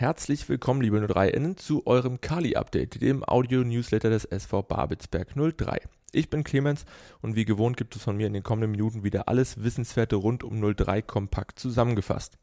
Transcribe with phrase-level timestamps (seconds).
[0.00, 5.80] Herzlich willkommen, liebe 03innen, zu eurem Kali-Update, dem Audio-Newsletter des SV Babelsberg 03.
[6.12, 6.84] Ich bin Clemens
[7.20, 10.44] und wie gewohnt gibt es von mir in den kommenden Minuten wieder alles Wissenswerte rund
[10.44, 12.38] um 03 kompakt zusammengefasst.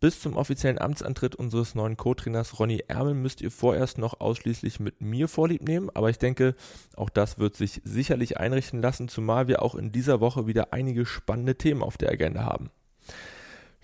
[0.00, 5.02] Bis zum offiziellen Amtsantritt unseres neuen Co-Trainers Ronny Ermel müsst ihr vorerst noch ausschließlich mit
[5.02, 6.54] mir vorlieb nehmen, aber ich denke,
[6.96, 11.04] auch das wird sich sicherlich einrichten lassen, zumal wir auch in dieser Woche wieder einige
[11.04, 12.70] spannende Themen auf der Agenda haben.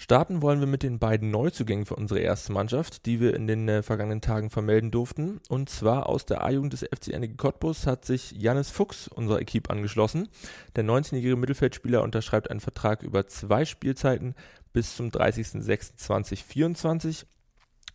[0.00, 3.68] Starten wollen wir mit den beiden Neuzugängen für unsere erste Mannschaft, die wir in den
[3.68, 5.40] äh, vergangenen Tagen vermelden durften.
[5.48, 9.70] Und zwar aus der A-Jugend des FC Ennige Cottbus hat sich Jannis Fuchs unserer Equipe
[9.70, 10.28] angeschlossen.
[10.76, 14.36] Der 19-jährige Mittelfeldspieler unterschreibt einen Vertrag über zwei Spielzeiten
[14.72, 17.24] bis zum 30.06.2024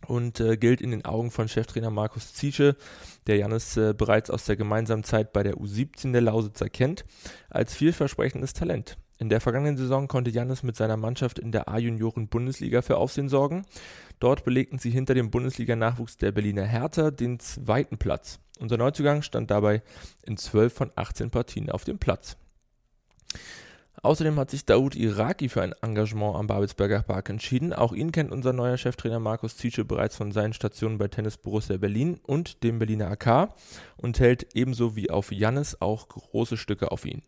[0.06, 2.76] und äh, gilt in den Augen von Cheftrainer Markus Ziesche,
[3.26, 7.06] der Jannis äh, bereits aus der gemeinsamen Zeit bei der U17 der Lausitzer kennt,
[7.48, 8.98] als vielversprechendes Talent.
[9.18, 13.64] In der vergangenen Saison konnte Jannis mit seiner Mannschaft in der A-Junioren-Bundesliga für Aufsehen sorgen.
[14.18, 18.40] Dort belegten sie hinter dem Bundesliga-Nachwuchs der Berliner Hertha den zweiten Platz.
[18.58, 19.82] Unser Neuzugang stand dabei
[20.22, 22.36] in 12 von 18 Partien auf dem Platz.
[24.02, 27.72] Außerdem hat sich Daoud Iraki für ein Engagement am Babelsberger Park entschieden.
[27.72, 31.78] Auch ihn kennt unser neuer Cheftrainer Markus Zietsche bereits von seinen Stationen bei Tennis Borussia
[31.78, 33.54] Berlin und dem Berliner AK
[33.96, 37.22] und hält ebenso wie auf Jannis auch große Stücke auf ihn.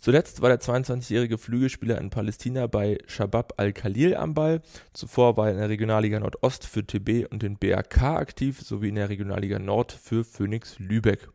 [0.00, 4.62] Zuletzt war der 22-jährige Flügelspieler in Palästina bei Shabab al-Khalil am Ball.
[4.94, 8.94] Zuvor war er in der Regionalliga Nordost für TB und den BRK aktiv, sowie in
[8.94, 11.28] der Regionalliga Nord für Phoenix Lübeck.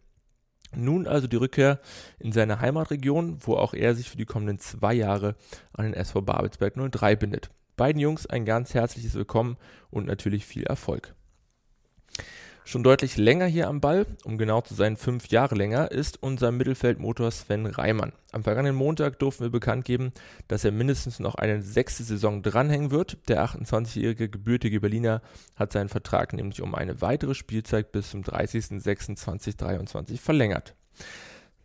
[0.76, 1.80] Nun also die Rückkehr
[2.18, 5.36] in seine Heimatregion, wo auch er sich für die kommenden zwei Jahre
[5.74, 7.52] an den SV Babelsberg 03 bindet.
[7.78, 9.58] Beiden Jungs ein ganz herzliches Willkommen
[9.92, 11.14] und natürlich viel Erfolg.
[12.68, 16.52] Schon deutlich länger hier am Ball, um genau zu sein fünf Jahre länger, ist unser
[16.52, 18.12] Mittelfeldmotor Sven Reimann.
[18.32, 20.12] Am vergangenen Montag durften wir bekannt geben,
[20.48, 23.20] dass er mindestens noch eine sechste Saison dranhängen wird.
[23.30, 25.22] Der 28-jährige gebürtige Berliner
[25.56, 30.74] hat seinen Vertrag nämlich um eine weitere Spielzeit bis zum 30.06.2023 verlängert.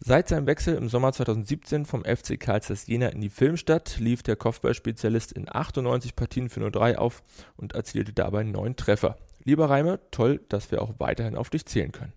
[0.01, 4.37] Seit seinem Wechsel im Sommer 2017 vom FC Karlsruhe Jena in die Filmstadt lief der
[4.37, 7.23] Kopfballspezialist in 98 Partien für 03 auf
[7.57, 9.17] und erzielte dabei neun Treffer.
[9.45, 12.13] Lieber Reime, toll, dass wir auch weiterhin auf dich zählen können.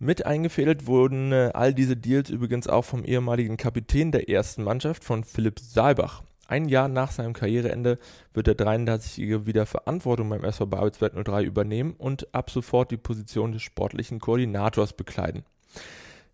[0.00, 5.02] Mit eingefädelt wurden äh, all diese Deals übrigens auch vom ehemaligen Kapitän der ersten Mannschaft
[5.02, 6.22] von Philipp Saalbach.
[6.46, 7.98] Ein Jahr nach seinem Karriereende
[8.32, 13.52] wird der 33-Jährige wieder Verantwortung beim SV Babelsberg 03 übernehmen und ab sofort die Position
[13.52, 15.44] des sportlichen Koordinators bekleiden.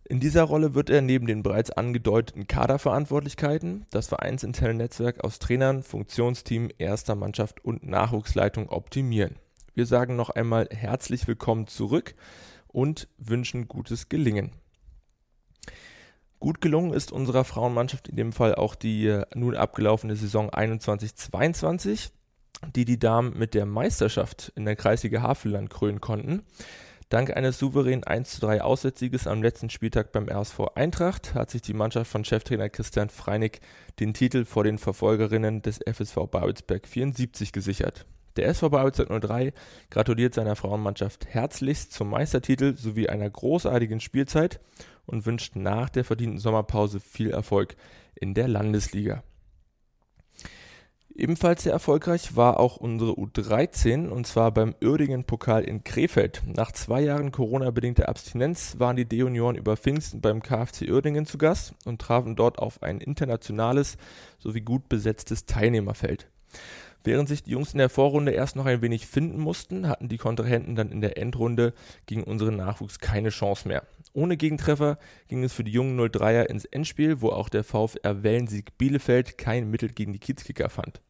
[0.06, 5.82] In dieser Rolle wird er neben den bereits angedeuteten Kaderverantwortlichkeiten das vereinsinterne Netzwerk aus Trainern,
[5.82, 9.36] Funktionsteam, erster Mannschaft und Nachwuchsleitung optimieren.
[9.72, 12.14] Wir sagen noch einmal herzlich willkommen zurück
[12.68, 14.52] und wünschen gutes Gelingen.
[16.38, 22.10] Gut gelungen ist unserer Frauenmannschaft in dem Fall auch die äh, nun abgelaufene Saison 21-22,
[22.76, 26.42] die die Damen mit der Meisterschaft in der Kreisliga Havelland krönen konnten.
[27.10, 32.10] Dank eines souveränen 1:3 Auswärtssieges am letzten Spieltag beim RSV Eintracht hat sich die Mannschaft
[32.10, 33.60] von Cheftrainer Christian Freinig
[34.00, 38.06] den Titel vor den Verfolgerinnen des FSV Babelsberg 74 gesichert.
[38.36, 39.52] Der SV Babelsberg 03
[39.90, 44.58] gratuliert seiner Frauenmannschaft herzlichst zum Meistertitel sowie einer großartigen Spielzeit
[45.06, 47.76] und wünscht nach der verdienten Sommerpause viel Erfolg
[48.14, 49.22] in der Landesliga.
[51.16, 56.42] Ebenfalls sehr erfolgreich war auch unsere U13 und zwar beim Uerdingen Pokal in Krefeld.
[56.44, 61.74] Nach zwei Jahren Corona-bedingter Abstinenz waren die D-Junioren über Pfingsten beim KfC Uerdingen zu Gast
[61.84, 63.96] und trafen dort auf ein internationales
[64.40, 66.26] sowie gut besetztes Teilnehmerfeld.
[67.04, 70.16] Während sich die Jungs in der Vorrunde erst noch ein wenig finden mussten, hatten die
[70.16, 71.74] Kontrahenten dann in der Endrunde
[72.06, 73.86] gegen unseren Nachwuchs keine Chance mehr.
[74.14, 74.98] Ohne Gegentreffer
[75.28, 79.70] ging es für die jungen 03er ins Endspiel, wo auch der VfR Wellensieg Bielefeld kein
[79.70, 81.02] Mittel gegen die Kiezkicker fand.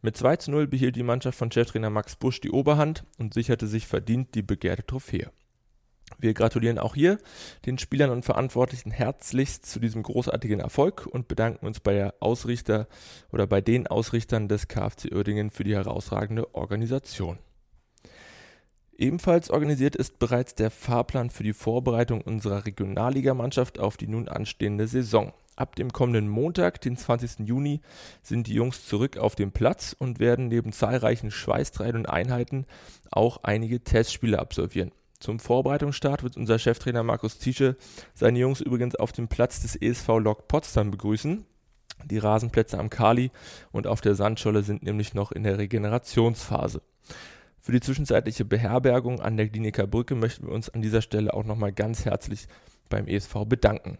[0.00, 3.66] Mit 2 zu 0 behielt die Mannschaft von Cheftrainer Max Busch die Oberhand und sicherte
[3.66, 5.30] sich verdient die begehrte Trophäe.
[6.18, 7.18] Wir gratulieren auch hier
[7.66, 12.88] den Spielern und Verantwortlichen herzlichst zu diesem großartigen Erfolg und bedanken uns bei der Ausrichter
[13.30, 17.38] oder bei den Ausrichtern des KfC Uerdingen für die herausragende Organisation.
[18.98, 24.88] Ebenfalls organisiert ist bereits der Fahrplan für die Vorbereitung unserer Regionalligamannschaft auf die nun anstehende
[24.88, 25.34] Saison.
[25.54, 27.46] Ab dem kommenden Montag, den 20.
[27.46, 27.80] Juni,
[28.22, 32.66] sind die Jungs zurück auf dem Platz und werden neben zahlreichen schweißtreibenden Einheiten
[33.10, 34.92] auch einige Testspiele absolvieren.
[35.18, 37.76] Zum Vorbereitungsstart wird unser Cheftrainer Markus Ziesche
[38.14, 41.44] seine Jungs übrigens auf dem Platz des ESV Lok Potsdam begrüßen.
[42.04, 43.30] Die Rasenplätze am Kali
[43.72, 46.82] und auf der Sandscholle sind nämlich noch in der Regenerationsphase.
[47.60, 51.44] Für die zwischenzeitliche Beherbergung an der Kliniker Brücke möchten wir uns an dieser Stelle auch
[51.44, 52.46] nochmal ganz herzlich
[52.88, 53.98] beim ESV bedanken.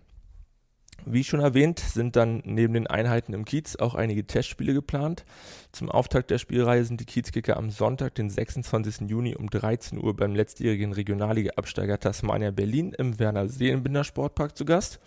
[1.05, 5.25] Wie schon erwähnt, sind dann neben den Einheiten im Kiez auch einige Testspiele geplant.
[5.71, 9.09] Zum Auftakt der Spielreihe sind die Kiezkicker am Sonntag, den 26.
[9.09, 14.99] Juni um 13 Uhr beim letztjährigen Regionalliga-Absteiger Tasmania Berlin im Werner Seelenbinder Sportpark zu Gast,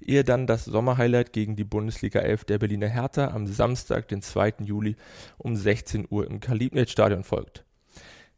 [0.00, 4.54] ehe dann das Sommerhighlight gegen die Bundesliga 11 der Berliner Hertha am Samstag, den 2.
[4.64, 4.96] Juli
[5.36, 7.64] um 16 Uhr im Kalibnet-Stadion folgt.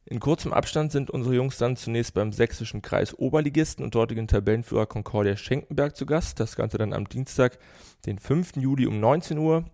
[0.06, 4.84] In kurzem Abstand sind unsere Jungs dann zunächst beim sächsischen Kreis Oberligisten und dortigen Tabellenführer
[4.84, 6.40] Concordia Schenkenberg zu Gast.
[6.40, 7.58] Das Ganze dann am Dienstag,
[8.04, 8.56] den 5.
[8.56, 9.64] Juli um 19 Uhr,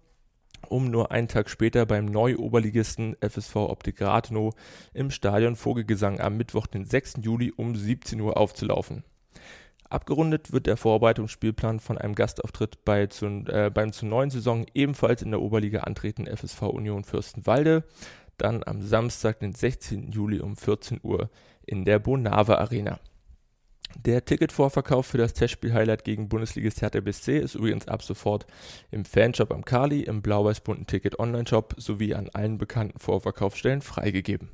[0.69, 4.55] um nur einen Tag später beim Neu-Oberligisten FSV Optik Rathenow
[4.95, 7.15] im Stadion Vogelgesang am Mittwoch, den 6.
[7.23, 9.03] Juli um 17 Uhr aufzulaufen.
[9.89, 15.23] Abgerundet wird der Vorbereitungsspielplan von einem Gastauftritt bei zu, äh, beim zur neuen Saison ebenfalls
[15.23, 17.83] in der Oberliga antretenden FSV Union Fürstenwalde
[18.41, 20.11] dann am Samstag, den 16.
[20.11, 21.31] Juli um 14 Uhr
[21.67, 22.99] in der Bonava Arena.
[23.99, 28.47] Der Ticketvorverkauf für das Testspiel-Highlight gegen Bundesligist Hertha BSC ist übrigens ab sofort
[28.91, 34.51] im Fanshop am Kali, im blau-weiß-bunten Ticket-Online-Shop sowie an allen bekannten Vorverkaufsstellen freigegeben.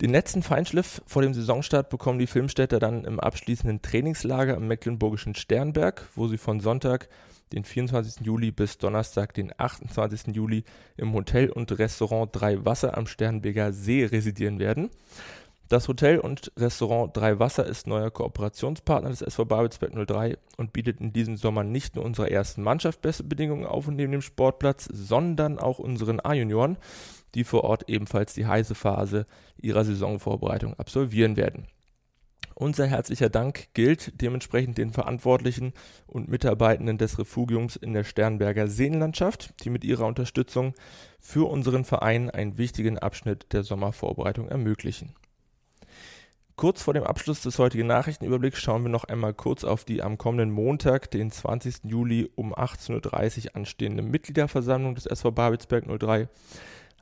[0.00, 5.34] Den letzten Feinschliff vor dem Saisonstart bekommen die Filmstädter dann im abschließenden Trainingslager im mecklenburgischen
[5.34, 7.08] Sternberg, wo sie von Sonntag
[7.52, 8.24] den 24.
[8.24, 10.34] Juli bis Donnerstag, den 28.
[10.34, 10.64] Juli
[10.96, 14.90] im Hotel und Restaurant Drei Wasser am Sternberger See residieren werden.
[15.68, 20.98] Das Hotel und Restaurant Drei Wasser ist neuer Kooperationspartner des SV Babelsberg 03 und bietet
[20.98, 24.88] in diesem Sommer nicht nur unserer ersten Mannschaft beste Bedingungen auf und neben dem Sportplatz,
[24.90, 26.78] sondern auch unseren A-Junioren,
[27.34, 29.26] die vor Ort ebenfalls die heiße Phase
[29.60, 31.66] ihrer Saisonvorbereitung absolvieren werden.
[32.60, 35.74] Unser herzlicher Dank gilt dementsprechend den Verantwortlichen
[36.08, 40.74] und Mitarbeitenden des Refugiums in der Sternberger Seenlandschaft, die mit ihrer Unterstützung
[41.20, 45.14] für unseren Verein einen wichtigen Abschnitt der Sommervorbereitung ermöglichen.
[46.56, 50.18] Kurz vor dem Abschluss des heutigen Nachrichtenüberblicks schauen wir noch einmal kurz auf die am
[50.18, 51.84] kommenden Montag, den 20.
[51.84, 56.28] Juli um 18.30 Uhr anstehende Mitgliederversammlung des SV Babelsberg 03.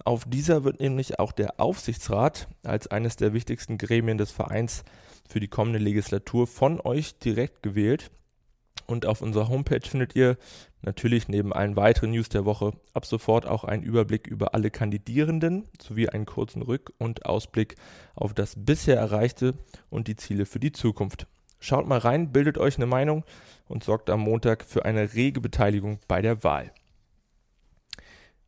[0.04, 4.84] Auf dieser wird nämlich auch der Aufsichtsrat als eines der wichtigsten Gremien des Vereins
[5.28, 8.10] für die kommende Legislatur von euch direkt gewählt.
[8.86, 10.36] Und auf unserer Homepage findet ihr
[10.82, 15.68] natürlich neben allen weiteren News der Woche ab sofort auch einen Überblick über alle Kandidierenden
[15.82, 17.74] sowie einen kurzen Rück- und Ausblick
[18.14, 19.54] auf das bisher Erreichte
[19.90, 21.26] und die Ziele für die Zukunft.
[21.58, 23.24] Schaut mal rein, bildet euch eine Meinung
[23.66, 26.70] und sorgt am Montag für eine rege Beteiligung bei der Wahl.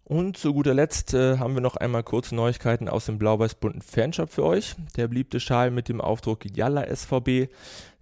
[0.08, 4.31] Und zu guter Letzt äh, haben wir noch einmal kurze Neuigkeiten aus dem blau-weiß-bunten Fanshop
[4.31, 4.75] für euch.
[4.96, 7.52] Der beliebte Schal mit dem Aufdruck Yalla SVB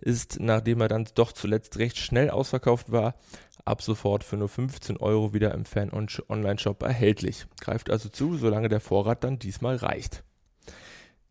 [0.01, 3.17] ist, nachdem er dann doch zuletzt recht schnell ausverkauft war,
[3.65, 7.47] ab sofort für nur 15 Euro wieder im Fan-Online-Shop erhältlich.
[7.61, 10.23] Greift also zu, solange der Vorrat dann diesmal reicht.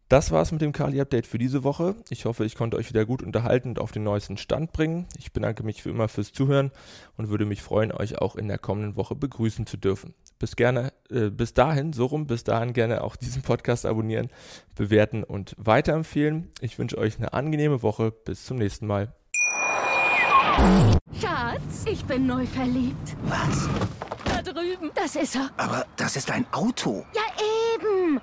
[0.08, 1.96] Das war's mit dem Kali-Update für diese Woche.
[2.10, 5.08] Ich hoffe, ich konnte euch wieder gut unterhalten und auf den neuesten Stand bringen.
[5.18, 6.72] Ich bedanke mich wie immer fürs Zuhören
[7.18, 10.14] und würde mich freuen, euch auch in der kommenden Woche begrüßen zu dürfen.
[10.38, 14.30] Bis gerne, äh, bis dahin, so rum, bis dahin gerne auch diesen Podcast abonnieren,
[14.76, 16.52] bewerten und weiterempfehlen.
[16.62, 18.12] Ich wünsche euch eine angenehme Woche.
[18.12, 19.12] Bis zum nächsten Mal.
[21.20, 23.16] Schatz, ich bin neu verliebt.
[23.24, 23.68] Was?
[24.24, 24.92] Da drüben.
[24.94, 25.50] Das ist er.
[25.58, 27.06] Aber das ist ein Auto.
[27.16, 27.25] Ja.